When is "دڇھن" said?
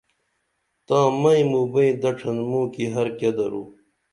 2.01-2.37